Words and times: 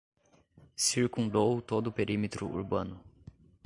Circundou 0.75 1.61
todo 1.61 1.85
o 1.85 1.91
perímetro 1.91 2.47
urbano 2.47 2.99